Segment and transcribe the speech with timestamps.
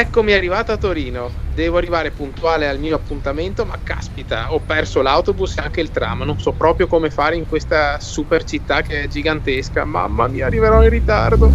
[0.00, 1.28] eccomi arrivato a Torino.
[1.52, 6.22] Devo arrivare puntuale al mio appuntamento, ma caspita, ho perso l'autobus e anche il tram.
[6.22, 9.84] Non so proprio come fare in questa super città che è gigantesca.
[9.84, 11.50] Mamma mia, arriverò in ritardo.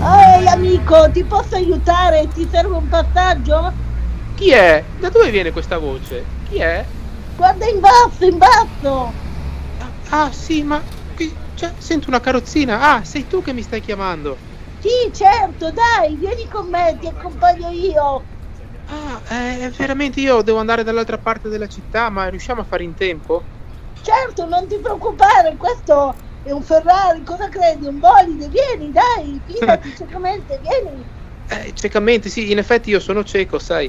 [0.00, 2.28] Ehi amico, ti posso aiutare?
[2.32, 3.72] Ti serve un passaggio?
[4.36, 4.84] Chi è?
[5.00, 6.24] Da dove viene questa voce?
[6.48, 6.84] Chi è?
[7.36, 9.12] Guarda in basso, in basso!
[10.10, 10.80] Ah, sì, ma
[11.54, 12.92] cioè, sento una carrozzina.
[12.92, 14.50] Ah, sei tu che mi stai chiamando.
[14.82, 18.24] Sì, certo, dai, vieni con me, ti accompagno io.
[18.86, 22.94] Ah, eh, veramente io devo andare dall'altra parte della città, ma riusciamo a fare in
[22.94, 23.44] tempo?
[24.02, 27.86] Certo, non ti preoccupare, questo è un Ferrari, cosa credi?
[27.86, 28.48] Un bolide?
[28.48, 31.04] Vieni, dai, fidati ciecamente, vieni.
[31.48, 33.88] Eh, ciecamente, sì, in effetti io sono cieco, sai.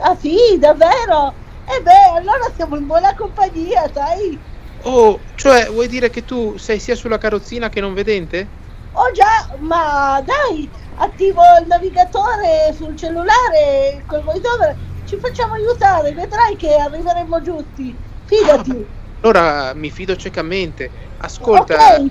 [0.00, 1.36] Ah sì, davvero?
[1.64, 4.40] E eh beh, allora siamo in buona compagnia, sai?
[4.84, 8.48] Oh, cioè, vuoi dire che tu sei sia sulla carrozzina che non vedente?
[8.92, 16.56] Oh già, ma dai, attivo il navigatore sul cellulare col voiceover, ci facciamo aiutare, vedrai
[16.56, 17.96] che arriveremo giusti.
[18.24, 18.86] Fidati.
[19.20, 20.90] Allora mi fido ciecamente.
[21.18, 22.10] Ascolta, Ok,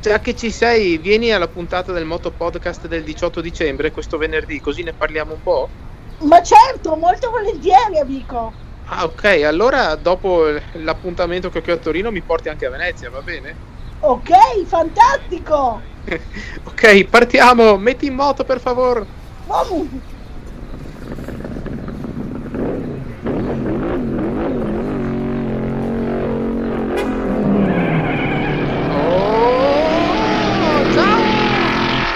[0.00, 4.60] già che ci sei, vieni alla puntata del Moto Podcast del 18 dicembre, questo venerdì,
[4.60, 5.70] così ne parliamo un po'.
[6.22, 8.52] ma certo, molto volentieri, amico.
[8.88, 13.10] Ah, ok, allora dopo l'appuntamento che ho qui a Torino mi porti anche a Venezia,
[13.10, 13.74] va bene?
[14.00, 14.30] Ok,
[14.66, 15.80] fantastico.
[16.64, 19.04] ok, partiamo, metti in moto per favore.
[19.46, 19.88] Vamos.